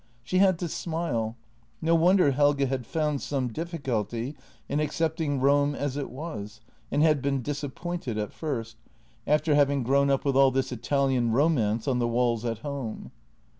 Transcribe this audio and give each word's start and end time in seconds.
She 0.23 0.39
had 0.39 0.57
to 0.57 0.67
smile— 0.67 1.35
no 1.79 1.93
wonder 1.93 2.31
Helge 2.31 2.61
had 2.67 2.87
found 2.87 3.21
some 3.21 3.49
difficulty 3.53 4.35
in 4.67 4.79
accept 4.79 5.21
ing 5.21 5.39
Rome 5.39 5.75
as 5.75 5.95
it 5.95 6.09
was, 6.09 6.59
and 6.91 7.03
had 7.03 7.21
been 7.21 7.43
disappointed 7.43 8.17
at 8.17 8.33
first, 8.33 8.77
after 9.27 9.53
having 9.53 9.83
grown 9.83 10.09
up 10.09 10.25
with 10.25 10.35
all 10.35 10.49
this 10.49 10.71
Italian 10.71 11.31
romance 11.33 11.87
on 11.87 11.99
the 11.99 12.07
walls 12.07 12.43
at 12.45 12.57
home. 12.65 13.11